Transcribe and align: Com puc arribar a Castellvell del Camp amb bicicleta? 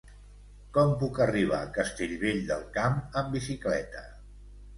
Com 0.77 0.93
puc 1.03 1.19
arribar 1.25 1.59
a 1.65 1.69
Castellvell 1.75 2.41
del 2.49 2.65
Camp 2.79 2.99
amb 3.23 3.31
bicicleta? 3.37 4.05